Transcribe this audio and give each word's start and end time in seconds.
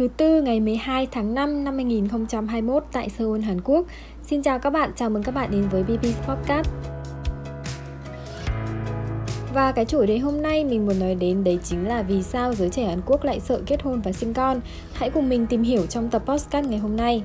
thứ 0.00 0.08
tư 0.16 0.42
ngày 0.42 0.60
12 0.60 1.06
tháng 1.06 1.34
5 1.34 1.64
năm 1.64 1.74
2021 1.74 2.84
tại 2.92 3.08
Seoul, 3.08 3.40
Hàn 3.40 3.60
Quốc. 3.60 3.86
Xin 4.22 4.42
chào 4.42 4.58
các 4.58 4.70
bạn, 4.70 4.90
chào 4.96 5.10
mừng 5.10 5.22
các 5.22 5.34
bạn 5.34 5.50
đến 5.50 5.68
với 5.68 5.82
BB 5.82 6.04
Podcast. 6.26 6.68
Và 9.54 9.72
cái 9.72 9.84
chủ 9.84 10.06
đề 10.06 10.18
hôm 10.18 10.42
nay 10.42 10.64
mình 10.64 10.86
muốn 10.86 11.00
nói 11.00 11.14
đến 11.14 11.44
đấy 11.44 11.58
chính 11.64 11.88
là 11.88 12.02
vì 12.02 12.22
sao 12.22 12.54
giới 12.54 12.68
trẻ 12.68 12.84
Hàn 12.84 13.00
Quốc 13.06 13.24
lại 13.24 13.40
sợ 13.40 13.60
kết 13.66 13.82
hôn 13.82 14.00
và 14.00 14.12
sinh 14.12 14.34
con. 14.34 14.60
Hãy 14.92 15.10
cùng 15.10 15.28
mình 15.28 15.46
tìm 15.46 15.62
hiểu 15.62 15.86
trong 15.86 16.10
tập 16.10 16.22
podcast 16.26 16.66
ngày 16.66 16.78
hôm 16.78 16.96
nay. 16.96 17.22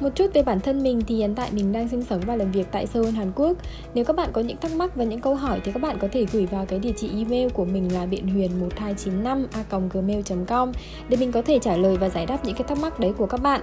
Một 0.00 0.08
chút 0.14 0.26
về 0.34 0.42
bản 0.42 0.60
thân 0.60 0.82
mình 0.82 1.00
thì 1.06 1.16
hiện 1.16 1.34
tại 1.34 1.50
mình 1.52 1.72
đang 1.72 1.88
sinh 1.88 2.02
sống 2.02 2.20
và 2.26 2.36
làm 2.36 2.52
việc 2.52 2.66
tại 2.72 2.86
Seoul, 2.86 3.10
Hàn 3.10 3.32
Quốc. 3.34 3.56
Nếu 3.94 4.04
các 4.04 4.16
bạn 4.16 4.30
có 4.32 4.40
những 4.40 4.56
thắc 4.56 4.72
mắc 4.72 4.96
và 4.96 5.04
những 5.04 5.20
câu 5.20 5.34
hỏi 5.34 5.60
thì 5.64 5.72
các 5.72 5.82
bạn 5.82 5.98
có 5.98 6.08
thể 6.12 6.26
gửi 6.32 6.46
vào 6.46 6.66
cái 6.66 6.78
địa 6.78 6.92
chỉ 6.96 7.10
email 7.18 7.48
của 7.48 7.64
mình 7.64 7.94
là 7.94 8.06
biện 8.06 8.28
huyền 8.28 8.60
1295 8.60 9.46
a 9.52 9.64
gmail.com 9.92 10.72
để 11.08 11.16
mình 11.16 11.32
có 11.32 11.42
thể 11.42 11.58
trả 11.58 11.76
lời 11.76 11.96
và 11.96 12.08
giải 12.08 12.26
đáp 12.26 12.44
những 12.44 12.54
cái 12.54 12.68
thắc 12.68 12.78
mắc 12.78 13.00
đấy 13.00 13.12
của 13.18 13.26
các 13.26 13.42
bạn. 13.42 13.60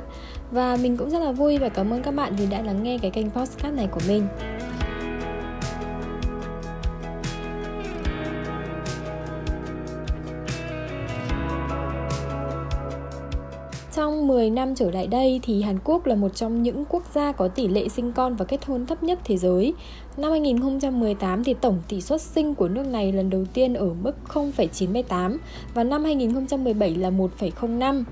Và 0.52 0.78
mình 0.82 0.98
cũng 0.98 1.10
rất 1.10 1.20
là 1.20 1.32
vui 1.32 1.58
và 1.58 1.70
cảm 1.70 1.94
ơn 1.94 2.04
các 2.04 2.12
bạn 2.12 2.36
vì 2.36 2.46
đã 2.46 2.62
lắng 2.62 2.84
nghe 2.84 2.98
cái 3.02 3.12
kênh 3.12 3.30
podcast 3.30 3.76
này 3.76 3.88
của 3.92 4.02
mình. 4.08 4.28
Trong 13.96 14.28
10 14.28 14.50
năm 14.50 14.76
trở 14.76 14.92
lại 14.92 15.08
đây 15.08 15.40
thì 15.44 15.62
Hàn 15.62 15.80
Quốc 15.84 16.06
là 16.06 16.16
một 16.16 16.36
trong 16.36 16.64
những 16.64 16.86
quốc 16.90 17.04
gia 17.14 17.32
có 17.32 17.48
tỷ 17.48 17.68
lệ 17.68 17.90
sinh 17.90 18.12
con 18.12 18.36
và 18.36 18.46
kết 18.46 18.66
hôn 18.66 18.86
thấp 18.86 19.04
nhất 19.04 19.20
thế 19.24 19.38
giới. 19.38 19.74
Năm 20.18 20.32
2018 20.32 21.44
thì 21.44 21.54
tổng 21.54 21.82
tỷ 21.88 22.02
suất 22.02 22.22
sinh 22.22 22.56
của 22.56 22.68
nước 22.68 22.88
này 22.88 23.12
lần 23.12 23.30
đầu 23.30 23.46
tiên 23.54 23.74
ở 23.74 23.94
mức 24.02 24.12
0,98 24.28 25.38
và 25.74 25.84
năm 25.84 26.04
2017 26.04 26.96
là 26.96 27.10
1,05. 27.10 28.04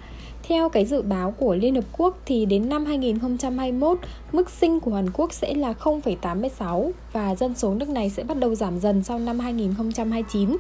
Theo 0.44 0.70
cái 0.70 0.86
dự 0.86 1.02
báo 1.02 1.32
của 1.32 1.56
Liên 1.56 1.76
Hợp 1.76 1.86
Quốc 1.98 2.18
thì 2.26 2.46
đến 2.46 2.70
năm 2.70 2.86
2021, 2.86 3.98
mức 4.32 4.50
sinh 4.50 4.80
của 4.80 4.94
Hàn 4.94 5.10
Quốc 5.14 5.34
sẽ 5.34 5.54
là 5.54 5.74
0,86 5.74 6.92
và 7.14 7.36
dân 7.36 7.56
số 7.56 7.74
nước 7.74 7.90
này 7.90 8.10
sẽ 8.10 8.24
bắt 8.24 8.38
đầu 8.38 8.56
giảm 8.56 8.80
dần 8.80 9.04
sau 9.04 9.20
năm 9.20 9.40
2029. 9.40 10.58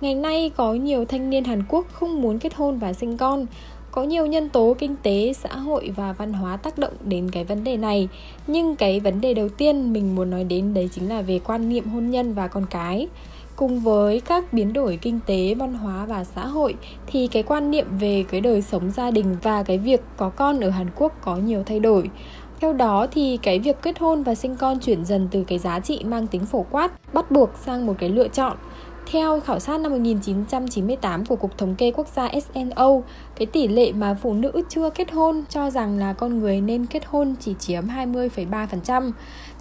Ngày 0.00 0.14
nay 0.14 0.50
có 0.56 0.74
nhiều 0.74 1.04
thanh 1.04 1.30
niên 1.30 1.44
Hàn 1.44 1.62
Quốc 1.68 1.86
không 1.92 2.22
muốn 2.22 2.38
kết 2.38 2.54
hôn 2.54 2.78
và 2.78 2.92
sinh 2.92 3.16
con 3.16 3.46
có 3.96 4.02
nhiều 4.02 4.26
nhân 4.26 4.48
tố 4.48 4.76
kinh 4.78 4.96
tế, 5.02 5.32
xã 5.32 5.56
hội 5.56 5.92
và 5.96 6.12
văn 6.12 6.32
hóa 6.32 6.56
tác 6.56 6.78
động 6.78 6.92
đến 7.04 7.30
cái 7.30 7.44
vấn 7.44 7.64
đề 7.64 7.76
này. 7.76 8.08
Nhưng 8.46 8.76
cái 8.76 9.00
vấn 9.00 9.20
đề 9.20 9.34
đầu 9.34 9.48
tiên 9.48 9.92
mình 9.92 10.14
muốn 10.14 10.30
nói 10.30 10.44
đến 10.44 10.74
đấy 10.74 10.88
chính 10.92 11.08
là 11.08 11.22
về 11.22 11.40
quan 11.44 11.68
niệm 11.68 11.84
hôn 11.84 12.10
nhân 12.10 12.34
và 12.34 12.48
con 12.48 12.66
cái. 12.70 13.08
Cùng 13.56 13.80
với 13.80 14.20
các 14.20 14.52
biến 14.52 14.72
đổi 14.72 14.98
kinh 15.02 15.20
tế, 15.26 15.54
văn 15.54 15.74
hóa 15.74 16.06
và 16.06 16.24
xã 16.24 16.46
hội, 16.46 16.74
thì 17.06 17.26
cái 17.26 17.42
quan 17.42 17.70
niệm 17.70 17.86
về 18.00 18.24
cái 18.30 18.40
đời 18.40 18.62
sống 18.62 18.90
gia 18.90 19.10
đình 19.10 19.36
và 19.42 19.62
cái 19.62 19.78
việc 19.78 20.00
có 20.16 20.28
con 20.28 20.60
ở 20.60 20.70
hàn 20.70 20.86
quốc 20.96 21.12
có 21.20 21.36
nhiều 21.36 21.62
thay 21.66 21.80
đổi. 21.80 22.10
Theo 22.60 22.72
đó 22.72 23.06
thì 23.10 23.38
cái 23.42 23.58
việc 23.58 23.82
kết 23.82 23.98
hôn 23.98 24.22
và 24.22 24.34
sinh 24.34 24.56
con 24.56 24.80
chuyển 24.80 25.04
dần 25.04 25.28
từ 25.30 25.44
cái 25.44 25.58
giá 25.58 25.80
trị 25.80 26.04
mang 26.04 26.26
tính 26.26 26.46
phổ 26.46 26.66
quát 26.70 27.14
bắt 27.14 27.30
buộc 27.30 27.50
sang 27.64 27.86
một 27.86 27.94
cái 27.98 28.08
lựa 28.08 28.28
chọn 28.28 28.56
theo 29.06 29.40
khảo 29.40 29.60
sát 29.60 29.80
năm 29.80 29.92
1998 29.92 31.26
của 31.26 31.36
Cục 31.36 31.58
Thống 31.58 31.74
kê 31.74 31.90
Quốc 31.90 32.08
gia 32.08 32.28
SNO, 32.28 33.00
cái 33.36 33.46
tỷ 33.46 33.68
lệ 33.68 33.92
mà 33.92 34.14
phụ 34.22 34.34
nữ 34.34 34.52
chưa 34.68 34.90
kết 34.90 35.12
hôn 35.12 35.44
cho 35.48 35.70
rằng 35.70 35.98
là 35.98 36.12
con 36.12 36.38
người 36.38 36.60
nên 36.60 36.86
kết 36.86 37.04
hôn 37.06 37.34
chỉ 37.40 37.54
chiếm 37.58 37.84
20,3%. 37.86 39.12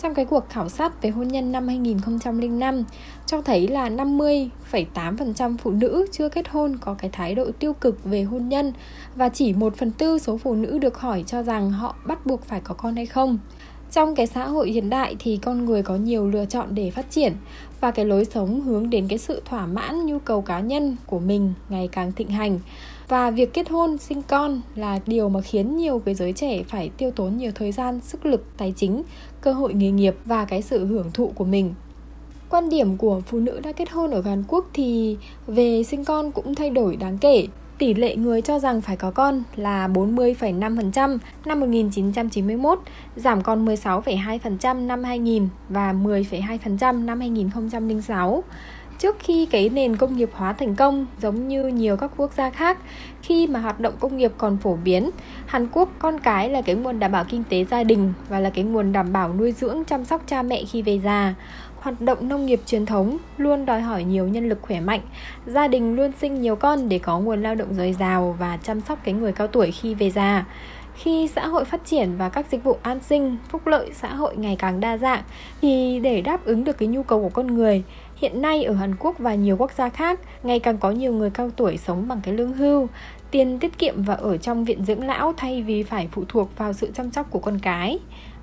Trong 0.02 0.14
cái 0.14 0.26
cuộc 0.26 0.50
khảo 0.50 0.70
sát 0.70 1.02
về 1.02 1.10
hôn 1.10 1.28
nhân 1.28 1.52
năm 1.52 1.68
2005 1.68 2.84
cho 3.26 3.42
thấy 3.42 3.68
là 3.68 3.90
50,8% 3.90 5.58
phụ 5.58 5.72
nữ 5.72 6.06
chưa 6.12 6.30
kết 6.30 6.48
hôn 6.50 6.78
có 6.78 6.94
cái 6.94 7.10
thái 7.14 7.36
độ 7.36 7.52
tiêu 7.60 7.74
cực 7.74 8.04
về 8.04 8.24
hôn 8.24 8.50
nhân 8.50 8.74
và 9.16 9.30
chỉ 9.30 9.54
1 9.54 9.78
phần 9.78 9.92
tư 9.92 10.20
số 10.20 10.38
phụ 10.38 10.56
nữ 10.56 10.78
được 10.78 10.98
hỏi 10.98 11.24
cho 11.28 11.44
rằng 11.44 11.72
họ 11.72 11.96
bắt 12.06 12.26
buộc 12.26 12.44
phải 12.44 12.62
có 12.62 12.74
con 12.74 12.96
hay 12.96 13.06
không 13.06 13.38
trong 13.96 14.16
cái 14.16 14.28
xã 14.28 14.48
hội 14.48 14.72
hiện 14.72 14.90
đại 14.90 15.16
thì 15.20 15.40
con 15.42 15.66
người 15.66 15.84
có 15.84 15.96
nhiều 15.96 16.28
lựa 16.28 16.46
chọn 16.46 16.68
để 16.76 16.92
phát 16.92 17.12
triển 17.12 17.34
và 17.82 17.92
cái 17.92 18.06
lối 18.06 18.26
sống 18.26 18.62
hướng 18.62 18.90
đến 18.90 19.08
cái 19.08 19.18
sự 19.18 19.42
thỏa 19.46 19.66
mãn 19.66 20.06
nhu 20.06 20.20
cầu 20.20 20.42
cá 20.42 20.60
nhân 20.60 20.96
của 21.06 21.20
mình 21.20 21.54
ngày 21.70 21.90
càng 21.92 22.12
thịnh 22.12 22.30
hành. 22.30 22.60
Và 23.08 23.32
việc 23.32 23.54
kết 23.54 23.70
hôn, 23.70 23.98
sinh 23.98 24.22
con 24.22 24.62
là 24.76 25.00
điều 25.06 25.30
mà 25.30 25.42
khiến 25.42 25.78
nhiều 25.78 26.02
cái 26.06 26.16
giới 26.16 26.34
trẻ 26.34 26.64
phải 26.64 26.90
tiêu 26.98 27.12
tốn 27.12 27.38
nhiều 27.38 27.52
thời 27.56 27.72
gian, 27.72 28.00
sức 28.00 28.26
lực, 28.26 28.46
tài 28.58 28.74
chính, 28.76 29.04
cơ 29.42 29.54
hội 29.54 29.74
nghề 29.74 29.92
nghiệp 29.92 30.16
và 30.26 30.46
cái 30.46 30.62
sự 30.62 30.86
hưởng 30.86 31.12
thụ 31.14 31.32
của 31.36 31.46
mình. 31.46 31.74
Quan 32.50 32.70
điểm 32.70 32.98
của 32.98 33.22
phụ 33.26 33.40
nữ 33.40 33.60
đã 33.64 33.72
kết 33.72 33.90
hôn 33.90 34.12
ở 34.12 34.22
Hàn 34.22 34.44
Quốc 34.48 34.66
thì 34.74 35.18
về 35.48 35.84
sinh 35.84 36.06
con 36.06 36.32
cũng 36.32 36.56
thay 36.56 36.70
đổi 36.70 36.96
đáng 36.96 37.18
kể. 37.18 37.48
Tỷ 37.78 37.94
lệ 37.94 38.16
người 38.16 38.42
cho 38.42 38.60
rằng 38.60 38.82
phải 38.82 38.96
có 38.96 39.12
con 39.12 39.44
là 39.56 39.88
40,5% 39.88 41.18
năm 41.46 41.60
1991, 41.60 42.80
giảm 43.16 43.42
còn 43.42 43.66
16,2% 43.66 44.88
năm 44.88 45.04
2000 45.04 45.48
và 45.70 45.94
10,2% 45.94 47.06
năm 47.06 47.20
2006. 47.20 48.44
Trước 49.00 49.16
khi 49.20 49.46
cái 49.46 49.70
nền 49.70 49.96
công 49.96 50.18
nghiệp 50.18 50.30
hóa 50.34 50.54
thành 50.54 50.76
công 50.76 51.06
giống 51.22 51.48
như 51.48 51.68
nhiều 51.68 51.98
các 51.98 52.12
quốc 52.18 52.32
gia 52.34 52.50
khác, 52.50 52.78
khi 53.22 53.48
mà 53.48 53.60
hoạt 53.60 53.80
động 53.80 53.94
công 54.00 54.18
nghiệp 54.18 54.32
còn 54.38 54.58
phổ 54.58 54.78
biến, 54.84 55.10
Hàn 55.46 55.68
Quốc 55.72 55.90
con 56.00 56.20
cái 56.20 56.50
là 56.50 56.62
cái 56.62 56.76
nguồn 56.76 57.00
đảm 57.00 57.12
bảo 57.12 57.24
kinh 57.30 57.44
tế 57.50 57.66
gia 57.66 57.84
đình 57.84 58.14
và 58.30 58.40
là 58.40 58.50
cái 58.50 58.64
nguồn 58.64 58.92
đảm 58.92 59.14
bảo 59.14 59.34
nuôi 59.34 59.52
dưỡng 59.52 59.84
chăm 59.86 60.06
sóc 60.06 60.22
cha 60.28 60.42
mẹ 60.42 60.64
khi 60.72 60.82
về 60.82 61.00
già 61.00 61.36
hoạt 61.86 62.02
động 62.02 62.30
nông 62.30 62.46
nghiệp 62.46 62.62
truyền 62.66 62.86
thống 62.86 63.18
luôn 63.38 63.66
đòi 63.66 63.82
hỏi 63.82 64.04
nhiều 64.04 64.28
nhân 64.28 64.50
lực 64.50 64.62
khỏe 64.62 64.80
mạnh. 64.80 65.02
Gia 65.46 65.68
đình 65.68 65.96
luôn 65.96 66.12
sinh 66.22 66.42
nhiều 66.42 66.56
con 66.56 66.90
để 66.90 67.00
có 67.00 67.20
nguồn 67.20 67.44
lao 67.44 67.56
động 67.56 67.74
dồi 67.74 67.96
dào 68.00 68.36
và 68.40 68.58
chăm 68.58 68.82
sóc 68.82 69.00
cái 69.04 69.14
người 69.14 69.32
cao 69.32 69.48
tuổi 69.48 69.72
khi 69.72 69.94
về 69.94 70.10
già. 70.10 70.46
Khi 70.96 71.28
xã 71.28 71.48
hội 71.48 71.66
phát 71.66 71.86
triển 71.86 72.18
và 72.18 72.30
các 72.30 72.46
dịch 72.52 72.64
vụ 72.64 72.78
an 72.82 73.00
sinh, 73.00 73.38
phúc 73.50 73.68
lợi 73.68 73.90
xã 73.94 74.14
hội 74.14 74.38
ngày 74.38 74.56
càng 74.60 74.80
đa 74.80 74.98
dạng 74.98 75.24
thì 75.62 76.00
để 76.00 76.22
đáp 76.22 76.46
ứng 76.46 76.64
được 76.64 76.78
cái 76.78 76.88
nhu 76.88 77.04
cầu 77.04 77.22
của 77.22 77.30
con 77.30 77.48
người, 77.48 77.84
hiện 78.16 78.42
nay 78.42 78.64
ở 78.64 78.74
Hàn 78.74 78.96
Quốc 79.00 79.20
và 79.20 79.36
nhiều 79.36 79.58
quốc 79.58 79.72
gia 79.72 79.90
khác 79.90 80.20
ngày 80.44 80.60
càng 80.60 80.78
có 80.78 80.92
nhiều 80.92 81.14
người 81.14 81.30
cao 81.30 81.50
tuổi 81.56 81.78
sống 81.78 82.08
bằng 82.08 82.22
cái 82.24 82.34
lương 82.34 82.54
hưu, 82.54 82.88
tiền 83.32 83.60
tiết 83.60 83.78
kiệm 83.78 84.04
và 84.04 84.14
ở 84.14 84.38
trong 84.38 84.66
viện 84.66 84.86
dưỡng 84.86 85.04
lão 85.04 85.34
thay 85.38 85.62
vì 85.62 85.84
phải 85.84 86.08
phụ 86.12 86.24
thuộc 86.28 86.58
vào 86.58 86.74
sự 86.74 86.92
chăm 86.94 87.12
sóc 87.12 87.28
của 87.32 87.40
con 87.40 87.60
cái 87.60 88.00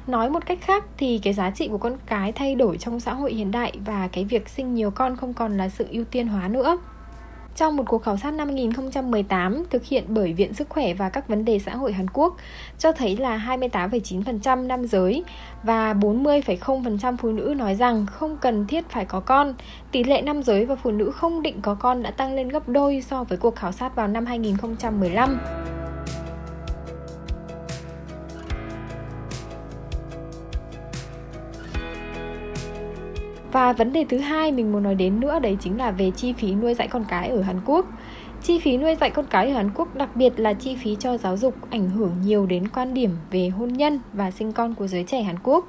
nói 0.06 0.30
một 0.30 0.46
cách 0.46 0.58
khác 0.60 0.84
thì 0.96 1.20
cái 1.22 1.32
giá 1.32 1.50
trị 1.50 1.68
của 1.68 1.78
con 1.78 1.96
cái 2.06 2.32
thay 2.32 2.54
đổi 2.54 2.78
trong 2.78 3.00
xã 3.00 3.14
hội 3.14 3.32
hiện 3.32 3.50
đại 3.50 3.72
và 3.84 4.08
cái 4.12 4.24
việc 4.24 4.48
sinh 4.48 4.74
nhiều 4.74 4.90
con 4.90 5.16
không 5.16 5.34
còn 5.34 5.56
là 5.56 5.68
sự 5.68 5.86
ưu 5.90 6.04
tiên 6.04 6.28
hóa 6.28 6.48
nữa 6.48 6.78
trong 7.56 7.76
một 7.76 7.82
cuộc 7.86 8.02
khảo 8.02 8.16
sát 8.16 8.34
năm 8.34 8.48
2018 8.48 9.64
thực 9.70 9.84
hiện 9.84 10.04
bởi 10.08 10.32
Viện 10.32 10.54
Sức 10.54 10.68
khỏe 10.68 10.94
và 10.94 11.08
các 11.08 11.28
vấn 11.28 11.44
đề 11.44 11.58
xã 11.58 11.74
hội 11.74 11.92
Hàn 11.92 12.06
Quốc 12.12 12.36
cho 12.78 12.92
thấy 12.92 13.16
là 13.16 13.56
28,9% 13.58 14.66
nam 14.66 14.86
giới 14.86 15.24
và 15.62 15.94
40,0% 15.94 17.16
phụ 17.16 17.32
nữ 17.32 17.54
nói 17.56 17.74
rằng 17.74 18.06
không 18.06 18.36
cần 18.36 18.66
thiết 18.66 18.88
phải 18.90 19.04
có 19.04 19.20
con. 19.20 19.54
Tỷ 19.92 20.04
lệ 20.04 20.22
nam 20.22 20.42
giới 20.42 20.66
và 20.66 20.76
phụ 20.76 20.90
nữ 20.90 21.10
không 21.10 21.42
định 21.42 21.60
có 21.62 21.74
con 21.74 22.02
đã 22.02 22.10
tăng 22.10 22.34
lên 22.34 22.48
gấp 22.48 22.68
đôi 22.68 23.02
so 23.08 23.24
với 23.24 23.38
cuộc 23.38 23.56
khảo 23.56 23.72
sát 23.72 23.96
vào 23.96 24.08
năm 24.08 24.26
2015. 24.26 25.38
Và 33.52 33.72
vấn 33.72 33.92
đề 33.92 34.04
thứ 34.08 34.18
hai 34.18 34.52
mình 34.52 34.72
muốn 34.72 34.82
nói 34.82 34.94
đến 34.94 35.20
nữa 35.20 35.38
đấy 35.38 35.56
chính 35.60 35.78
là 35.78 35.90
về 35.90 36.10
chi 36.10 36.32
phí 36.32 36.54
nuôi 36.54 36.74
dạy 36.74 36.88
con 36.88 37.04
cái 37.08 37.28
ở 37.28 37.42
Hàn 37.42 37.60
Quốc. 37.64 37.86
Chi 38.42 38.58
phí 38.58 38.76
nuôi 38.76 38.96
dạy 39.00 39.10
con 39.10 39.26
cái 39.30 39.48
ở 39.48 39.54
Hàn 39.54 39.70
Quốc 39.74 39.94
đặc 39.94 40.16
biệt 40.16 40.40
là 40.40 40.52
chi 40.52 40.76
phí 40.82 40.96
cho 41.00 41.18
giáo 41.18 41.36
dục 41.36 41.54
ảnh 41.70 41.90
hưởng 41.90 42.12
nhiều 42.24 42.46
đến 42.46 42.68
quan 42.68 42.94
điểm 42.94 43.10
về 43.30 43.48
hôn 43.48 43.72
nhân 43.72 44.00
và 44.12 44.30
sinh 44.30 44.52
con 44.52 44.74
của 44.74 44.86
giới 44.86 45.04
trẻ 45.04 45.22
Hàn 45.22 45.36
Quốc. 45.42 45.66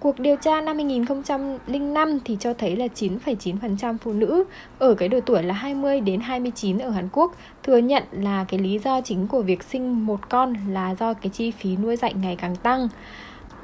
Cuộc 0.00 0.18
điều 0.18 0.36
tra 0.36 0.60
năm 0.60 0.76
2005 0.76 2.18
thì 2.24 2.36
cho 2.40 2.54
thấy 2.54 2.76
là 2.76 2.86
9,9% 2.94 3.96
phụ 3.98 4.12
nữ 4.12 4.44
ở 4.78 4.94
cái 4.94 5.08
độ 5.08 5.20
tuổi 5.26 5.42
là 5.42 5.54
20 5.54 6.00
đến 6.00 6.20
29 6.20 6.78
ở 6.78 6.90
Hàn 6.90 7.08
Quốc 7.12 7.34
thừa 7.62 7.78
nhận 7.78 8.02
là 8.12 8.44
cái 8.48 8.60
lý 8.60 8.78
do 8.78 9.00
chính 9.00 9.28
của 9.28 9.42
việc 9.42 9.62
sinh 9.62 10.06
một 10.06 10.28
con 10.28 10.54
là 10.68 10.94
do 10.94 11.14
cái 11.14 11.30
chi 11.30 11.50
phí 11.50 11.76
nuôi 11.76 11.96
dạy 11.96 12.14
ngày 12.14 12.36
càng 12.36 12.56
tăng. 12.56 12.88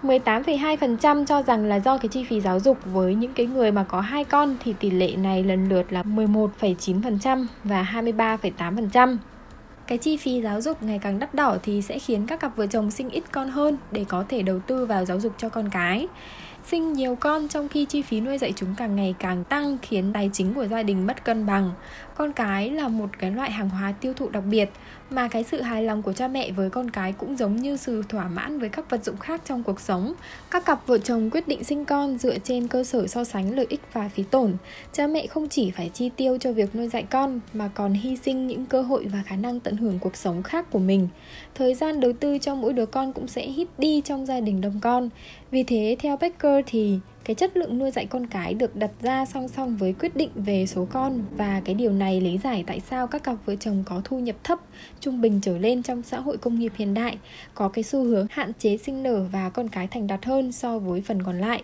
18,2% 0.02 1.24
cho 1.24 1.42
rằng 1.42 1.64
là 1.64 1.80
do 1.80 1.98
cái 1.98 2.08
chi 2.08 2.24
phí 2.24 2.40
giáo 2.40 2.60
dục 2.60 2.78
với 2.84 3.14
những 3.14 3.32
cái 3.32 3.46
người 3.46 3.72
mà 3.72 3.84
có 3.84 4.00
hai 4.00 4.24
con 4.24 4.56
thì 4.64 4.74
tỷ 4.80 4.90
lệ 4.90 5.16
này 5.16 5.44
lần 5.44 5.68
lượt 5.68 5.92
là 5.92 6.02
11,9% 6.02 7.46
và 7.64 7.82
23,8%. 7.92 9.16
Cái 9.86 9.98
chi 9.98 10.16
phí 10.16 10.42
giáo 10.42 10.60
dục 10.60 10.82
ngày 10.82 10.98
càng 10.98 11.18
đắt 11.18 11.34
đỏ 11.34 11.56
thì 11.62 11.82
sẽ 11.82 11.98
khiến 11.98 12.26
các 12.26 12.40
cặp 12.40 12.56
vợ 12.56 12.66
chồng 12.66 12.90
sinh 12.90 13.10
ít 13.10 13.22
con 13.32 13.50
hơn 13.50 13.76
để 13.90 14.04
có 14.08 14.24
thể 14.28 14.42
đầu 14.42 14.58
tư 14.58 14.86
vào 14.86 15.04
giáo 15.04 15.20
dục 15.20 15.32
cho 15.38 15.48
con 15.48 15.70
cái 15.70 16.08
sinh 16.70 16.92
nhiều 16.92 17.16
con, 17.20 17.48
trong 17.48 17.68
khi 17.68 17.84
chi 17.84 18.02
phí 18.02 18.20
nuôi 18.20 18.38
dạy 18.38 18.52
chúng 18.56 18.74
càng 18.76 18.96
ngày 18.96 19.14
càng 19.18 19.44
tăng 19.44 19.78
khiến 19.82 20.12
tài 20.12 20.30
chính 20.32 20.54
của 20.54 20.66
gia 20.66 20.82
đình 20.82 21.06
mất 21.06 21.24
cân 21.24 21.46
bằng. 21.46 21.72
Con 22.14 22.32
cái 22.32 22.70
là 22.70 22.88
một 22.88 23.10
cái 23.18 23.30
loại 23.30 23.50
hàng 23.50 23.68
hóa 23.68 23.92
tiêu 24.00 24.14
thụ 24.14 24.28
đặc 24.28 24.42
biệt, 24.50 24.70
mà 25.10 25.28
cái 25.28 25.44
sự 25.44 25.60
hài 25.62 25.82
lòng 25.82 26.02
của 26.02 26.12
cha 26.12 26.28
mẹ 26.28 26.50
với 26.50 26.70
con 26.70 26.90
cái 26.90 27.12
cũng 27.12 27.36
giống 27.36 27.56
như 27.56 27.76
sự 27.76 28.02
thỏa 28.08 28.28
mãn 28.28 28.58
với 28.58 28.68
các 28.68 28.90
vật 28.90 29.04
dụng 29.04 29.16
khác 29.16 29.40
trong 29.44 29.62
cuộc 29.62 29.80
sống. 29.80 30.14
Các 30.50 30.64
cặp 30.64 30.86
vợ 30.86 30.98
chồng 30.98 31.30
quyết 31.30 31.48
định 31.48 31.64
sinh 31.64 31.84
con 31.84 32.18
dựa 32.18 32.38
trên 32.38 32.68
cơ 32.68 32.84
sở 32.84 33.06
so 33.06 33.24
sánh 33.24 33.56
lợi 33.56 33.66
ích 33.68 33.80
và 33.92 34.08
phí 34.08 34.22
tổn. 34.22 34.56
Cha 34.92 35.06
mẹ 35.06 35.26
không 35.26 35.48
chỉ 35.48 35.70
phải 35.70 35.90
chi 35.94 36.10
tiêu 36.16 36.38
cho 36.40 36.52
việc 36.52 36.76
nuôi 36.76 36.88
dạy 36.88 37.02
con, 37.02 37.40
mà 37.52 37.70
còn 37.74 37.92
hy 37.92 38.16
sinh 38.16 38.46
những 38.46 38.66
cơ 38.66 38.82
hội 38.82 39.06
và 39.12 39.22
khả 39.26 39.36
năng 39.36 39.60
tận 39.60 39.76
hưởng 39.76 39.98
cuộc 39.98 40.16
sống 40.16 40.42
khác 40.42 40.70
của 40.70 40.78
mình. 40.78 41.08
Thời 41.54 41.74
gian 41.74 42.00
đầu 42.00 42.12
tư 42.20 42.38
cho 42.38 42.54
mỗi 42.54 42.72
đứa 42.72 42.86
con 42.86 43.12
cũng 43.12 43.28
sẽ 43.28 43.46
hít 43.46 43.68
đi 43.78 44.02
trong 44.04 44.26
gia 44.26 44.40
đình 44.40 44.60
đông 44.60 44.80
con. 44.80 45.08
Vì 45.50 45.62
thế, 45.62 45.96
theo 45.98 46.16
Becker 46.16 46.57
thì 46.66 46.98
cái 47.24 47.34
chất 47.34 47.56
lượng 47.56 47.78
nuôi 47.78 47.90
dạy 47.90 48.06
con 48.06 48.26
cái 48.26 48.54
được 48.54 48.76
đặt 48.76 48.90
ra 49.00 49.24
song 49.24 49.48
song 49.48 49.76
với 49.76 49.92
quyết 49.92 50.16
định 50.16 50.30
về 50.34 50.66
số 50.66 50.86
con 50.90 51.22
và 51.36 51.62
cái 51.64 51.74
điều 51.74 51.92
này 51.92 52.20
lý 52.20 52.38
giải 52.38 52.64
tại 52.66 52.80
sao 52.90 53.06
các 53.06 53.22
cặp 53.22 53.36
vợ 53.46 53.56
chồng 53.56 53.82
có 53.86 54.00
thu 54.04 54.18
nhập 54.18 54.36
thấp, 54.44 54.58
trung 55.00 55.20
bình 55.20 55.40
trở 55.42 55.58
lên 55.58 55.82
trong 55.82 56.02
xã 56.02 56.20
hội 56.20 56.36
công 56.36 56.58
nghiệp 56.58 56.72
hiện 56.76 56.94
đại, 56.94 57.18
có 57.54 57.68
cái 57.68 57.84
xu 57.84 58.04
hướng 58.04 58.26
hạn 58.30 58.52
chế 58.58 58.76
sinh 58.76 59.02
nở 59.02 59.24
và 59.32 59.50
con 59.50 59.68
cái 59.68 59.86
thành 59.86 60.06
đạt 60.06 60.24
hơn 60.24 60.52
so 60.52 60.78
với 60.78 61.00
phần 61.00 61.22
còn 61.22 61.40
lại. 61.40 61.62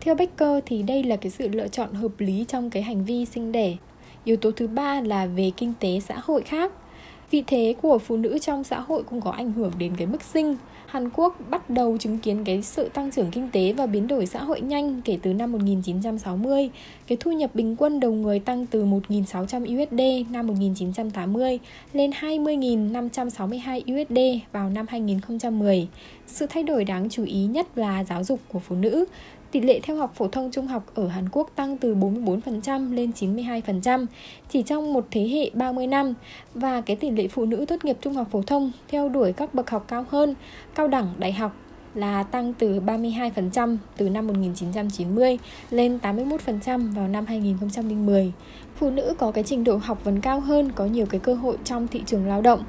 Theo 0.00 0.14
Becker 0.14 0.62
thì 0.66 0.82
đây 0.82 1.02
là 1.02 1.16
cái 1.16 1.30
sự 1.30 1.48
lựa 1.48 1.68
chọn 1.68 1.92
hợp 1.92 2.12
lý 2.18 2.44
trong 2.48 2.70
cái 2.70 2.82
hành 2.82 3.04
vi 3.04 3.24
sinh 3.24 3.52
đẻ. 3.52 3.76
Yếu 4.24 4.36
tố 4.36 4.50
thứ 4.50 4.66
ba 4.66 5.00
là 5.00 5.26
về 5.26 5.50
kinh 5.56 5.72
tế 5.80 6.00
xã 6.00 6.14
hội 6.22 6.42
khác. 6.42 6.72
Vị 7.30 7.44
thế 7.46 7.74
của 7.82 7.98
phụ 7.98 8.16
nữ 8.16 8.38
trong 8.38 8.64
xã 8.64 8.80
hội 8.80 9.02
cũng 9.02 9.20
có 9.20 9.30
ảnh 9.30 9.52
hưởng 9.52 9.72
đến 9.78 9.92
cái 9.96 10.06
mức 10.06 10.22
sinh. 10.22 10.56
Hàn 10.86 11.10
Quốc 11.10 11.36
bắt 11.50 11.70
đầu 11.70 11.96
chứng 11.98 12.18
kiến 12.18 12.44
cái 12.44 12.62
sự 12.62 12.88
tăng 12.88 13.10
trưởng 13.10 13.30
kinh 13.30 13.50
tế 13.52 13.72
và 13.72 13.86
biến 13.86 14.06
đổi 14.06 14.26
xã 14.26 14.42
hội 14.42 14.60
nhanh 14.60 15.00
kể 15.04 15.18
từ 15.22 15.32
năm 15.32 15.52
1960. 15.52 16.70
Cái 17.06 17.18
thu 17.20 17.32
nhập 17.32 17.54
bình 17.54 17.76
quân 17.76 18.00
đầu 18.00 18.12
người 18.12 18.38
tăng 18.38 18.66
từ 18.66 18.84
1.600 18.84 19.84
USD 19.84 20.30
năm 20.32 20.46
1980 20.46 21.58
lên 21.92 22.10
20.562 22.10 23.80
USD 23.80 24.42
vào 24.52 24.70
năm 24.70 24.86
2010. 24.88 25.88
Sự 26.26 26.46
thay 26.46 26.62
đổi 26.62 26.84
đáng 26.84 27.08
chú 27.10 27.24
ý 27.24 27.44
nhất 27.44 27.78
là 27.78 28.04
giáo 28.04 28.24
dục 28.24 28.40
của 28.48 28.58
phụ 28.58 28.76
nữ. 28.76 29.04
Tỷ 29.50 29.60
lệ 29.60 29.80
theo 29.82 29.96
học 29.96 30.12
phổ 30.14 30.28
thông 30.28 30.50
trung 30.50 30.66
học 30.66 30.86
ở 30.94 31.08
Hàn 31.08 31.28
Quốc 31.32 31.50
tăng 31.54 31.76
từ 31.76 31.94
44% 31.94 32.94
lên 32.94 33.10
92% 33.20 34.06
chỉ 34.48 34.62
trong 34.62 34.92
một 34.92 35.06
thế 35.10 35.28
hệ 35.28 35.50
30 35.54 35.86
năm 35.86 36.14
và 36.54 36.80
cái 36.80 36.96
tỷ 36.96 37.10
lệ 37.10 37.28
phụ 37.28 37.44
nữ 37.44 37.64
tốt 37.68 37.84
nghiệp 37.84 37.96
trung 38.00 38.14
học 38.14 38.28
phổ 38.30 38.42
thông 38.42 38.72
theo 38.88 39.08
đuổi 39.08 39.32
các 39.32 39.54
bậc 39.54 39.70
học 39.70 39.84
cao 39.88 40.04
hơn, 40.08 40.34
cao 40.76 40.88
đẳng, 40.88 41.14
đại 41.18 41.32
học 41.32 41.56
là 41.94 42.22
tăng 42.22 42.52
từ 42.52 42.80
32% 42.80 43.76
từ 43.96 44.08
năm 44.08 44.26
1990 44.26 45.38
lên 45.70 45.98
81% 46.02 46.94
vào 46.94 47.08
năm 47.08 47.26
2010. 47.26 48.32
Phụ 48.76 48.90
nữ 48.90 49.14
có 49.18 49.30
cái 49.30 49.44
trình 49.44 49.64
độ 49.64 49.76
học 49.76 50.04
vấn 50.04 50.20
cao 50.20 50.40
hơn, 50.40 50.72
có 50.72 50.86
nhiều 50.86 51.06
cái 51.06 51.20
cơ 51.20 51.34
hội 51.34 51.56
trong 51.64 51.88
thị 51.88 52.02
trường 52.06 52.26
lao 52.26 52.42
động. 52.42 52.64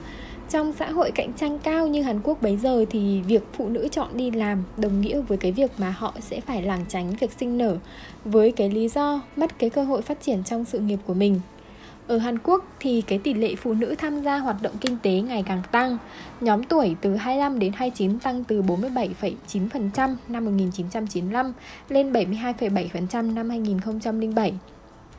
Trong 0.49 0.73
xã 0.73 0.91
hội 0.91 1.11
cạnh 1.11 1.33
tranh 1.33 1.59
cao 1.59 1.87
như 1.87 2.01
Hàn 2.01 2.19
Quốc 2.23 2.41
bấy 2.41 2.57
giờ 2.57 2.85
thì 2.89 3.21
việc 3.21 3.43
phụ 3.53 3.69
nữ 3.69 3.87
chọn 3.91 4.07
đi 4.13 4.31
làm 4.31 4.63
đồng 4.77 5.01
nghĩa 5.01 5.21
với 5.21 5.37
cái 5.37 5.51
việc 5.51 5.71
mà 5.77 5.91
họ 5.97 6.13
sẽ 6.19 6.41
phải 6.41 6.61
lảng 6.61 6.85
tránh 6.87 7.15
việc 7.19 7.31
sinh 7.39 7.57
nở 7.57 7.77
với 8.25 8.51
cái 8.51 8.69
lý 8.69 8.87
do 8.87 9.21
mất 9.35 9.59
cái 9.59 9.69
cơ 9.69 9.83
hội 9.83 10.01
phát 10.01 10.21
triển 10.21 10.43
trong 10.43 10.65
sự 10.65 10.79
nghiệp 10.79 10.99
của 11.05 11.13
mình. 11.13 11.39
Ở 12.07 12.17
Hàn 12.17 12.39
Quốc 12.39 12.65
thì 12.79 13.01
cái 13.01 13.19
tỷ 13.19 13.33
lệ 13.33 13.55
phụ 13.55 13.73
nữ 13.73 13.95
tham 13.97 14.21
gia 14.21 14.37
hoạt 14.37 14.61
động 14.61 14.73
kinh 14.81 14.97
tế 15.01 15.11
ngày 15.11 15.43
càng 15.47 15.61
tăng. 15.71 15.97
Nhóm 16.41 16.63
tuổi 16.63 16.95
từ 17.01 17.15
25 17.15 17.59
đến 17.59 17.71
29 17.75 18.19
tăng 18.19 18.43
từ 18.43 18.61
47,9% 18.61 20.15
năm 20.27 20.45
1995 20.45 21.53
lên 21.89 22.13
72,7% 22.13 23.33
năm 23.33 23.49
2007 23.49 24.53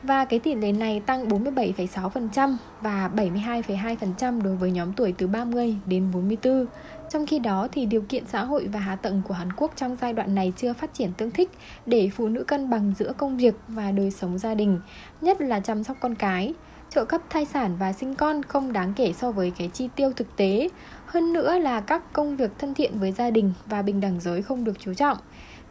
và 0.02 0.24
cái 0.24 0.38
tỷ 0.38 0.54
lệ 0.54 0.72
này 0.72 1.00
tăng 1.00 1.28
47,6% 1.28 2.56
và 2.80 3.10
72,2% 3.16 4.42
đối 4.42 4.56
với 4.56 4.70
nhóm 4.70 4.92
tuổi 4.92 5.14
từ 5.18 5.26
30 5.26 5.76
đến 5.86 6.10
44. 6.12 6.66
Trong 7.10 7.26
khi 7.26 7.38
đó 7.38 7.68
thì 7.72 7.86
điều 7.86 8.00
kiện 8.08 8.26
xã 8.26 8.44
hội 8.44 8.66
và 8.72 8.80
hạ 8.80 8.96
tầng 8.96 9.22
của 9.28 9.34
Hàn 9.34 9.52
Quốc 9.52 9.72
trong 9.76 9.96
giai 10.00 10.12
đoạn 10.12 10.34
này 10.34 10.52
chưa 10.56 10.72
phát 10.72 10.94
triển 10.94 11.12
tương 11.12 11.30
thích 11.30 11.50
để 11.86 12.10
phụ 12.16 12.28
nữ 12.28 12.44
cân 12.44 12.70
bằng 12.70 12.94
giữa 12.98 13.12
công 13.16 13.36
việc 13.36 13.54
và 13.68 13.92
đời 13.92 14.10
sống 14.10 14.38
gia 14.38 14.54
đình, 14.54 14.80
nhất 15.20 15.40
là 15.40 15.60
chăm 15.60 15.84
sóc 15.84 15.96
con 16.00 16.14
cái. 16.14 16.54
Trợ 16.90 17.04
cấp 17.04 17.20
thai 17.30 17.44
sản 17.44 17.76
và 17.78 17.92
sinh 17.92 18.14
con 18.14 18.42
không 18.42 18.72
đáng 18.72 18.92
kể 18.96 19.12
so 19.12 19.30
với 19.30 19.52
cái 19.58 19.70
chi 19.72 19.88
tiêu 19.96 20.12
thực 20.16 20.36
tế. 20.36 20.68
Hơn 21.06 21.32
nữa 21.32 21.58
là 21.58 21.80
các 21.80 22.12
công 22.12 22.36
việc 22.36 22.50
thân 22.58 22.74
thiện 22.74 22.98
với 22.98 23.12
gia 23.12 23.30
đình 23.30 23.52
và 23.66 23.82
bình 23.82 24.00
đẳng 24.00 24.20
giới 24.20 24.42
không 24.42 24.64
được 24.64 24.78
chú 24.78 24.94
trọng. 24.94 25.18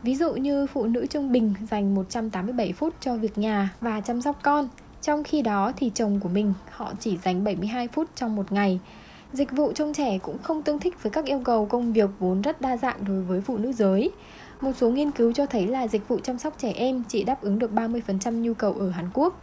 Ví 0.03 0.15
dụ 0.15 0.33
như 0.33 0.67
phụ 0.67 0.85
nữ 0.85 1.05
trung 1.05 1.31
bình 1.31 1.53
dành 1.71 1.95
187 1.95 2.73
phút 2.73 2.93
cho 3.01 3.15
việc 3.15 3.37
nhà 3.37 3.69
và 3.81 4.01
chăm 4.01 4.21
sóc 4.21 4.39
con, 4.43 4.69
trong 5.01 5.23
khi 5.23 5.41
đó 5.41 5.71
thì 5.77 5.91
chồng 5.95 6.19
của 6.19 6.29
mình 6.29 6.53
họ 6.71 6.93
chỉ 6.99 7.17
dành 7.17 7.43
72 7.43 7.87
phút 7.87 8.09
trong 8.15 8.35
một 8.35 8.51
ngày. 8.51 8.79
Dịch 9.33 9.51
vụ 9.51 9.71
trông 9.71 9.93
trẻ 9.93 10.17
cũng 10.17 10.37
không 10.37 10.63
tương 10.63 10.79
thích 10.79 11.03
với 11.03 11.09
các 11.09 11.25
yêu 11.25 11.41
cầu 11.43 11.65
công 11.65 11.93
việc 11.93 12.09
vốn 12.19 12.41
rất 12.41 12.61
đa 12.61 12.77
dạng 12.77 13.05
đối 13.07 13.21
với 13.21 13.41
phụ 13.41 13.57
nữ 13.57 13.73
giới. 13.73 14.11
Một 14.61 14.71
số 14.77 14.89
nghiên 14.89 15.11
cứu 15.11 15.33
cho 15.33 15.45
thấy 15.45 15.67
là 15.67 15.87
dịch 15.87 16.07
vụ 16.07 16.19
chăm 16.23 16.37
sóc 16.37 16.55
trẻ 16.57 16.71
em 16.75 17.03
chỉ 17.07 17.23
đáp 17.23 17.41
ứng 17.41 17.59
được 17.59 17.71
30% 17.73 18.41
nhu 18.41 18.53
cầu 18.53 18.73
ở 18.79 18.89
Hàn 18.89 19.09
Quốc. 19.13 19.41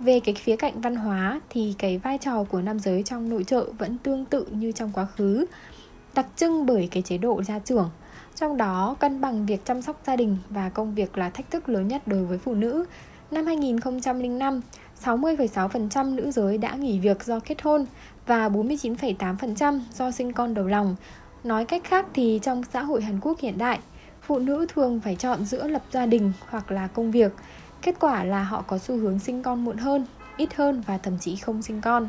Về 0.00 0.20
cái 0.20 0.34
khía 0.34 0.56
cạnh 0.56 0.80
văn 0.80 0.96
hóa 0.96 1.40
thì 1.50 1.74
cái 1.78 1.98
vai 1.98 2.18
trò 2.18 2.44
của 2.44 2.62
nam 2.62 2.78
giới 2.78 3.02
trong 3.02 3.28
nội 3.28 3.44
trợ 3.44 3.72
vẫn 3.78 3.98
tương 3.98 4.24
tự 4.24 4.46
như 4.50 4.72
trong 4.72 4.90
quá 4.94 5.06
khứ, 5.16 5.46
đặc 6.14 6.26
trưng 6.36 6.66
bởi 6.66 6.88
cái 6.90 7.02
chế 7.02 7.18
độ 7.18 7.42
gia 7.42 7.58
trưởng– 7.58 7.90
trong 8.36 8.56
đó, 8.56 8.96
cân 9.00 9.20
bằng 9.20 9.46
việc 9.46 9.64
chăm 9.64 9.82
sóc 9.82 10.00
gia 10.06 10.16
đình 10.16 10.36
và 10.50 10.68
công 10.68 10.94
việc 10.94 11.18
là 11.18 11.30
thách 11.30 11.50
thức 11.50 11.68
lớn 11.68 11.88
nhất 11.88 12.08
đối 12.08 12.24
với 12.24 12.38
phụ 12.38 12.54
nữ. 12.54 12.84
Năm 13.30 13.46
2005, 13.46 14.60
60,6% 15.04 16.14
nữ 16.14 16.30
giới 16.30 16.58
đã 16.58 16.74
nghỉ 16.74 16.98
việc 16.98 17.24
do 17.24 17.40
kết 17.40 17.62
hôn 17.62 17.86
và 18.26 18.48
49,8% 18.48 19.80
do 19.92 20.10
sinh 20.10 20.32
con 20.32 20.54
đầu 20.54 20.66
lòng. 20.66 20.96
Nói 21.44 21.64
cách 21.64 21.84
khác 21.84 22.06
thì 22.14 22.40
trong 22.42 22.62
xã 22.72 22.82
hội 22.82 23.02
Hàn 23.02 23.20
Quốc 23.20 23.40
hiện 23.40 23.58
đại, 23.58 23.78
phụ 24.22 24.38
nữ 24.38 24.66
thường 24.74 25.00
phải 25.04 25.16
chọn 25.16 25.44
giữa 25.44 25.68
lập 25.68 25.82
gia 25.92 26.06
đình 26.06 26.32
hoặc 26.48 26.70
là 26.70 26.86
công 26.86 27.10
việc. 27.10 27.32
Kết 27.86 27.94
quả 28.00 28.24
là 28.24 28.42
họ 28.42 28.62
có 28.66 28.78
xu 28.78 28.96
hướng 28.96 29.18
sinh 29.18 29.42
con 29.42 29.64
muộn 29.64 29.76
hơn, 29.76 30.06
ít 30.36 30.54
hơn 30.54 30.82
và 30.86 30.98
thậm 30.98 31.18
chí 31.18 31.36
không 31.36 31.62
sinh 31.62 31.80
con. 31.80 32.08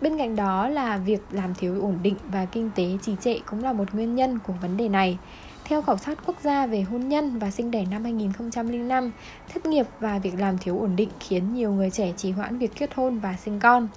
Bên 0.00 0.18
cạnh 0.18 0.36
đó 0.36 0.68
là 0.68 0.98
việc 0.98 1.20
làm 1.30 1.54
thiếu 1.54 1.82
ổn 1.82 1.98
định 2.02 2.16
và 2.28 2.44
kinh 2.44 2.70
tế 2.74 2.84
trì 3.02 3.12
trệ 3.20 3.38
cũng 3.38 3.62
là 3.64 3.72
một 3.72 3.94
nguyên 3.94 4.14
nhân 4.14 4.38
của 4.38 4.52
vấn 4.62 4.76
đề 4.76 4.88
này. 4.88 5.18
Theo 5.64 5.82
khảo 5.82 5.96
sát 5.96 6.18
quốc 6.26 6.36
gia 6.42 6.66
về 6.66 6.80
hôn 6.80 7.08
nhân 7.08 7.38
và 7.38 7.50
sinh 7.50 7.70
đẻ 7.70 7.84
năm 7.90 8.04
2005, 8.04 9.12
thất 9.48 9.66
nghiệp 9.66 9.86
và 10.00 10.18
việc 10.18 10.34
làm 10.38 10.58
thiếu 10.58 10.78
ổn 10.78 10.96
định 10.96 11.10
khiến 11.20 11.54
nhiều 11.54 11.72
người 11.72 11.90
trẻ 11.90 12.12
trì 12.16 12.30
hoãn 12.30 12.58
việc 12.58 12.72
kết 12.76 12.94
hôn 12.94 13.18
và 13.18 13.36
sinh 13.44 13.60
con. 13.60 13.88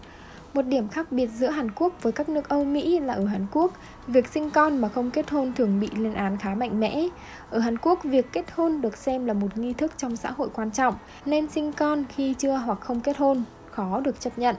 Một 0.54 0.62
điểm 0.62 0.88
khác 0.88 1.12
biệt 1.12 1.28
giữa 1.28 1.50
Hàn 1.50 1.72
Quốc 1.72 1.94
với 2.02 2.14
các 2.14 2.30
nước 2.30 2.50
Âu 2.50 2.64
Mỹ 2.64 3.00
là 3.00 3.14
ở 3.14 3.26
Hàn 3.26 3.46
Quốc, 3.52 3.74
việc 4.08 4.28
sinh 4.28 4.50
con 4.50 4.78
mà 4.78 4.90
không 4.90 5.12
kết 5.12 5.30
hôn 5.30 5.54
thường 5.54 5.80
bị 5.80 5.90
lên 5.98 6.14
án 6.14 6.38
khá 6.38 6.56
mạnh 6.56 6.80
mẽ. 6.80 7.08
Ở 7.50 7.60
Hàn 7.60 7.78
Quốc, 7.78 8.04
việc 8.04 8.26
kết 8.34 8.46
hôn 8.56 8.82
được 8.82 8.98
xem 8.98 9.26
là 9.26 9.34
một 9.34 9.58
nghi 9.58 9.74
thức 9.74 9.92
trong 9.98 10.16
xã 10.16 10.32
hội 10.32 10.50
quan 10.54 10.72
trọng, 10.72 10.96
nên 11.26 11.50
sinh 11.50 11.74
con 11.74 12.04
khi 12.16 12.34
chưa 12.34 12.56
hoặc 12.56 12.82
không 12.82 13.00
kết 13.00 13.18
hôn 13.18 13.44
khó 13.72 14.00
được 14.00 14.20
chấp 14.20 14.40
nhận. 14.40 14.56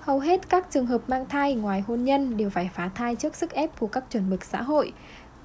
Hầu 0.00 0.18
hết 0.18 0.48
các 0.48 0.66
trường 0.70 0.86
hợp 0.86 1.00
mang 1.08 1.26
thai 1.28 1.54
ngoài 1.54 1.84
hôn 1.86 2.04
nhân 2.04 2.36
đều 2.36 2.50
phải 2.50 2.70
phá 2.74 2.90
thai 2.94 3.16
trước 3.16 3.36
sức 3.36 3.52
ép 3.52 3.80
của 3.80 3.86
các 3.86 4.04
chuẩn 4.10 4.30
mực 4.30 4.44
xã 4.44 4.62
hội. 4.62 4.92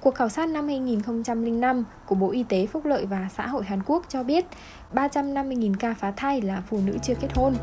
Cuộc 0.00 0.14
khảo 0.14 0.28
sát 0.28 0.48
năm 0.48 0.66
2005 0.66 1.84
của 2.06 2.14
Bộ 2.14 2.30
Y 2.30 2.42
tế 2.42 2.66
Phúc 2.66 2.84
lợi 2.84 3.06
và 3.06 3.28
Xã 3.36 3.46
hội 3.46 3.64
Hàn 3.64 3.82
Quốc 3.86 4.04
cho 4.08 4.22
biết 4.22 4.44
350.000 4.94 5.74
ca 5.78 5.94
phá 5.94 6.10
thai 6.16 6.40
là 6.40 6.62
phụ 6.68 6.80
nữ 6.86 6.92
chưa 7.02 7.14
kết 7.14 7.28
hôn. 7.34 7.54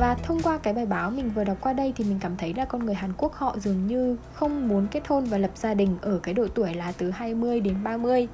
Và 0.00 0.14
thông 0.14 0.40
qua 0.42 0.58
cái 0.58 0.74
bài 0.74 0.86
báo 0.86 1.10
mình 1.10 1.30
vừa 1.34 1.44
đọc 1.44 1.56
qua 1.60 1.72
đây 1.72 1.92
thì 1.96 2.04
mình 2.04 2.18
cảm 2.20 2.36
thấy 2.36 2.54
là 2.54 2.64
con 2.64 2.86
người 2.86 2.94
Hàn 2.94 3.12
Quốc 3.16 3.34
họ 3.34 3.56
dường 3.58 3.86
như 3.86 4.16
không 4.34 4.68
muốn 4.68 4.86
kết 4.90 5.08
hôn 5.08 5.24
và 5.24 5.38
lập 5.38 5.50
gia 5.54 5.74
đình 5.74 5.96
ở 6.02 6.18
cái 6.22 6.34
độ 6.34 6.46
tuổi 6.54 6.74
là 6.74 6.92
từ 6.98 7.10
20 7.10 7.60
đến 7.60 7.74
30. 7.84 8.28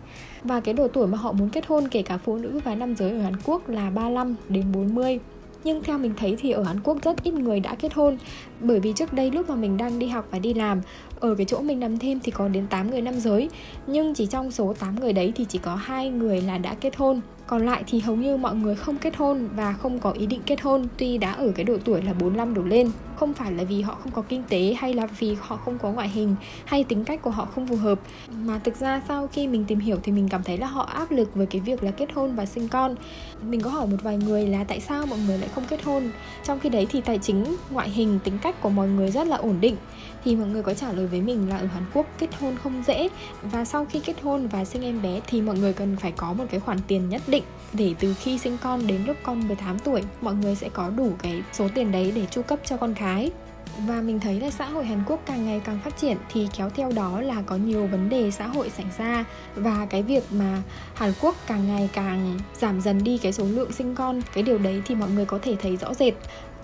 Và 0.45 0.61
cái 0.61 0.75
độ 0.75 0.89
tuổi 0.89 1.07
mà 1.07 1.19
họ 1.19 1.33
muốn 1.33 1.51
kết 1.51 1.67
hôn, 1.67 1.89
kể 1.89 2.03
cả 2.03 2.19
phụ 2.19 2.37
nữ 2.37 2.61
và 2.65 2.75
nam 2.75 2.97
giới 2.97 3.11
ở 3.11 3.19
Hàn 3.19 3.35
Quốc 3.45 3.69
là 3.69 3.91
35 3.91 4.35
đến 4.49 4.73
40 4.73 5.21
nhưng 5.65 5.83
theo 5.83 5.99
mình 5.99 6.15
thấy 6.17 6.37
thì 6.39 6.51
ở 6.51 6.63
Hàn 6.63 6.81
Quốc 6.81 6.99
rất 7.03 7.23
ít 7.23 7.35
người 7.35 7.61
đã 7.61 7.75
kết 7.75 7.95
hôn 7.95 8.19
bởi 8.61 8.81
vì 8.81 8.93
trước 8.93 9.13
đây 9.13 9.31
lúc 9.31 9.49
mà 9.49 9.55
mình 9.55 9.77
đang 9.77 9.99
đi 9.99 10.07
học 10.07 10.29
và 10.31 10.39
đi 10.39 10.55
làm 10.55 10.81
ở 11.21 11.35
cái 11.35 11.47
chỗ 11.47 11.61
mình 11.61 11.81
nằm 11.81 11.99
thêm 11.99 12.21
thì 12.21 12.33
có 12.33 12.49
đến 12.49 12.67
8 12.67 12.91
người 12.91 13.03
nam 13.03 13.21
giới. 13.21 13.51
Nhưng 13.87 14.15
chỉ 14.15 14.27
trong 14.27 14.51
số 14.51 14.75
8 14.79 15.01
người 15.01 15.13
đấy 15.13 15.33
thì 15.37 15.45
chỉ 15.49 15.59
có 15.59 15.75
hai 15.75 16.11
người 16.11 16.41
là 16.41 16.59
đã 16.59 16.75
kết 16.75 16.97
hôn. 16.97 17.21
Còn 17.47 17.67
lại 17.67 17.85
thì 17.87 18.01
hầu 18.01 18.17
như 18.17 18.37
mọi 18.37 18.55
người 18.55 18.75
không 18.75 18.99
kết 18.99 19.17
hôn 19.17 19.49
và 19.57 19.73
không 19.73 19.99
có 19.99 20.11
ý 20.11 20.27
định 20.27 20.41
kết 20.47 20.61
hôn, 20.61 20.87
tuy 20.97 21.19
đã 21.19 21.33
ở 21.33 21.53
cái 21.55 21.65
độ 21.65 21.77
tuổi 21.85 22.03
là 22.03 22.13
45 22.13 22.55
đổ 22.55 22.63
lên. 22.63 22.91
Không 23.17 23.35
phải 23.35 23.53
là 23.53 23.65
vì 23.65 23.83
họ 23.83 23.95
không 23.95 24.13
có 24.13 24.23
kinh 24.23 24.43
tế 24.49 24.77
hay 24.79 24.95
là 24.95 25.07
vì 25.07 25.37
họ 25.41 25.57
không 25.57 25.79
có 25.79 25.91
ngoại 25.91 26.09
hình 26.09 26.37
hay 26.65 26.85
tính 26.85 27.05
cách 27.05 27.23
của 27.23 27.31
họ 27.31 27.45
không 27.45 27.67
phù 27.67 27.77
hợp. 27.77 28.01
Mà 28.45 28.61
thực 28.65 28.77
ra 28.77 29.03
sau 29.09 29.27
khi 29.27 29.47
mình 29.47 29.65
tìm 29.65 29.79
hiểu 29.79 29.97
thì 30.03 30.13
mình 30.13 30.29
cảm 30.29 30.43
thấy 30.43 30.59
là 30.59 30.67
họ 30.67 30.83
áp 30.83 31.11
lực 31.11 31.35
với 31.35 31.47
cái 31.47 31.61
việc 31.61 31.83
là 31.83 31.91
kết 31.91 32.13
hôn 32.13 32.35
và 32.35 32.47
sinh 32.47 32.69
con. 32.69 32.95
Mình 33.43 33.61
có 33.61 33.71
hỏi 33.71 33.87
một 33.87 33.97
vài 34.03 34.17
người 34.17 34.47
là 34.47 34.65
tại 34.65 34.81
sao 34.81 35.07
mọi 35.07 35.19
người 35.27 35.39
lại 35.39 35.49
không 35.55 35.65
kết 35.69 35.83
hôn? 35.83 36.11
Trong 36.45 36.61
khi 36.61 36.69
đấy 36.69 36.87
thì 36.91 37.01
tài 37.01 37.19
chính, 37.19 37.57
ngoại 37.71 37.91
hình, 37.91 38.19
tính 38.25 38.39
cách 38.43 38.61
của 38.61 38.71
mọi 38.71 38.89
người 38.89 39.11
rất 39.11 39.27
là 39.27 39.37
ổn 39.37 39.57
định. 39.61 39.77
Thì 40.25 40.37
mọi 40.37 40.49
người 40.49 40.63
có 40.63 40.75
trả 40.75 40.93
lời 40.93 41.06
với 41.07 41.21
mình 41.21 41.49
là 41.49 41.57
ở 41.57 41.67
Hàn 41.67 41.85
Quốc 41.95 42.07
kết 42.19 42.35
hôn 42.41 42.57
không 42.63 42.83
dễ. 42.87 43.09
Và 43.43 43.65
sau 43.65 43.87
khi 43.91 44.01
kết 44.01 44.21
hôn 44.23 44.47
và 44.47 44.65
sinh 44.65 44.83
em 44.83 45.03
bé 45.03 45.21
thì 45.27 45.43
mọi 45.43 45.59
người 45.59 45.73
cần 45.73 45.97
phải 45.97 46.13
có 46.13 46.33
một 46.33 46.45
cái 46.51 46.61
khoản 46.61 46.79
tiền 46.87 47.09
nhất 47.09 47.23
định 47.27 47.43
để 47.73 47.95
từ 48.01 48.15
khi 48.15 48.39
sinh 48.39 48.59
con 48.63 48.87
đến 48.87 49.05
lúc 49.07 49.17
con 49.23 49.49
18 49.49 49.79
tuổi, 49.79 50.03
mọi 50.21 50.35
người 50.35 50.55
sẽ 50.55 50.69
có 50.69 50.91
đủ 50.91 51.13
cái 51.23 51.43
số 51.53 51.69
tiền 51.75 51.93
đấy 51.93 52.13
để 52.15 52.27
chu 52.31 52.43
cấp 52.43 52.59
cho 52.65 52.77
con 52.77 52.95
cái. 52.95 53.31
Và 53.79 54.03
mình 54.03 54.21
thấy 54.21 54.41
là 54.41 54.51
xã 54.51 54.67
hội 54.67 54.85
Hàn 54.85 55.03
Quốc 55.07 55.21
càng 55.27 55.45
ngày 55.45 55.61
càng 55.65 55.79
phát 55.85 55.97
triển 55.97 56.17
thì 56.33 56.49
kéo 56.57 56.71
theo 56.71 56.93
đó 56.93 57.21
là 57.21 57.43
có 57.47 57.57
nhiều 57.57 57.87
vấn 57.87 58.09
đề 58.09 58.31
xã 58.31 58.47
hội 58.47 58.71
xảy 58.71 58.87
ra. 58.99 59.25
Và 59.55 59.87
cái 59.91 60.03
việc 60.03 60.25
mà 60.31 60.63
Hàn 60.95 61.13
Quốc 61.21 61.35
càng 61.47 61.67
ngày 61.67 61.89
càng 61.93 62.39
giảm 62.55 62.81
dần 62.81 63.05
đi 63.05 63.19
cái 63.19 63.33
số 63.33 63.45
lượng 63.45 63.73
sinh 63.73 63.95
con, 63.95 64.21
cái 64.35 64.43
điều 64.43 64.59
đấy 64.59 64.83
thì 64.85 64.95
mọi 64.95 65.11
người 65.11 65.25
có 65.25 65.39
thể 65.43 65.57
thấy 65.57 65.77
rõ 65.77 65.95
rệt 65.95 66.15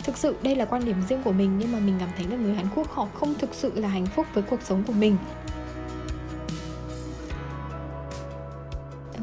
thực 0.04 0.16
sự 0.16 0.36
đây 0.42 0.56
là 0.56 0.64
quan 0.64 0.84
điểm 0.84 0.96
riêng 1.08 1.22
của 1.22 1.32
mình, 1.32 1.58
nhưng 1.58 1.72
mà 1.72 1.78
mình 1.78 1.96
cảm 2.00 2.08
thấy 2.16 2.26
là 2.26 2.36
người 2.36 2.54
Hàn 2.54 2.66
Quốc 2.74 2.90
họ 2.90 3.08
không 3.14 3.34
thực 3.34 3.54
sự 3.54 3.72
là 3.74 3.88
hạnh 3.88 4.06
phúc 4.06 4.26
với 4.34 4.42
cuộc 4.42 4.62
sống 4.62 4.82
của 4.86 4.92
mình. 4.92 5.16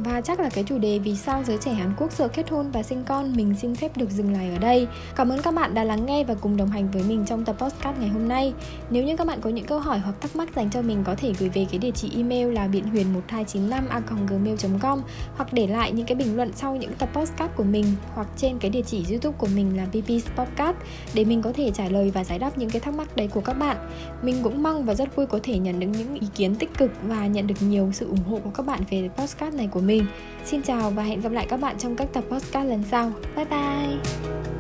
Và 0.04 0.22
chắc 0.22 0.40
là 0.40 0.50
cái 0.50 0.64
chủ 0.64 0.78
đề 0.78 1.00
vì 1.00 1.16
sao 1.16 1.44
giới 1.44 1.58
trẻ 1.58 1.74
Hàn 1.74 1.94
Quốc 1.98 2.12
sợ 2.12 2.28
kết 2.28 2.50
hôn 2.50 2.72
và 2.72 2.84
sinh 2.84 3.04
con 3.08 3.36
mình 3.36 3.56
xin 3.62 3.76
phép 3.76 3.98
được 3.98 4.10
dừng 4.10 4.34
lại 4.34 4.50
ở 4.50 4.58
đây. 4.58 4.88
Cảm 5.16 5.30
ơn 5.30 5.42
các 5.42 5.54
bạn 5.54 5.74
đã 5.74 5.84
lắng 5.84 6.06
nghe 6.06 6.24
và 6.24 6.34
cùng 6.34 6.58
đồng 6.58 6.70
hành 6.70 6.92
với 6.92 7.04
mình 7.08 7.26
trong 7.26 7.46
tập 7.46 7.56
podcast 7.60 8.00
ngày 8.00 8.10
hôm 8.10 8.28
nay. 8.28 8.54
Nếu 8.90 9.04
như 9.04 9.18
các 9.18 9.28
bạn 9.28 9.42
có 9.42 9.50
những 9.50 9.66
câu 9.66 9.80
hỏi 9.80 10.00
hoặc 10.00 10.16
thắc 10.22 10.36
mắc 10.36 10.50
dành 10.56 10.70
cho 10.70 10.82
mình, 10.82 11.04
có 11.04 11.16
thể 11.16 11.34
gửi 11.40 11.50
về 11.50 11.66
cái 11.72 11.80
địa 11.80 11.92
chỉ 11.92 12.12
email 12.16 12.54
là 12.54 12.68
biện 12.68 12.84
huyền 12.84 13.14
1295 13.14 14.26
gmail.com 14.28 15.02
hoặc 15.36 15.54
để 15.54 15.68
lại 15.68 15.92
những 15.92 16.06
cái 16.06 16.16
bình 16.16 16.36
luận 16.36 16.52
sau 16.56 16.76
những 16.76 16.94
tập 16.94 17.10
podcast 17.14 17.52
của 17.56 17.64
mình 17.64 17.86
hoặc 18.14 18.28
trên 18.38 18.60
cái 18.60 18.72
địa 18.72 18.84
chỉ 18.86 19.06
youtube 19.10 19.38
của 19.38 19.48
mình 19.56 19.78
là 19.78 19.88
BB's 19.92 20.22
Podcast 20.36 20.78
để 21.14 21.26
mình 21.26 21.42
có 21.42 21.52
thể 21.54 21.72
trả 21.74 21.90
lời 21.90 22.12
và 22.14 22.24
giải 22.24 22.40
đáp 22.40 22.58
những 22.58 22.70
cái 22.70 22.80
thắc 22.80 22.94
mắc 22.94 23.16
đấy 23.16 23.28
của 23.28 23.42
các 23.42 23.54
bạn. 23.54 23.78
Mình 24.22 24.36
cũng 24.44 24.64
mong 24.64 24.86
và 24.86 24.94
rất 24.94 25.16
vui 25.16 25.26
có 25.26 25.40
thể 25.44 25.58
nhận 25.58 25.80
được 25.80 25.88
những 25.88 26.16
ý 26.16 26.28
kiến 26.36 26.56
tích 26.56 26.78
cực 26.78 26.92
và 27.04 27.28
nhận 27.28 27.48
được 27.48 27.62
nhiều 27.62 27.90
sự 27.94 28.08
ủng 28.08 28.24
hộ 28.30 28.40
của 28.44 28.50
các 28.50 28.66
bạn 28.66 28.80
về 28.90 29.10
podcast 29.18 29.56
này 29.56 29.68
của 29.68 29.80
mình 29.80 29.89
mình. 29.90 30.06
Xin 30.46 30.62
chào 30.62 30.90
và 30.90 31.04
hẹn 31.04 31.22
gặp 31.22 31.32
lại 31.32 31.46
các 31.50 31.58
bạn 31.58 31.78
trong 31.78 31.96
các 31.96 32.08
tập 32.14 32.24
podcast 32.30 32.70
lần 32.70 32.84
sau. 32.92 33.12
Bye 33.36 33.46
bye! 33.46 34.59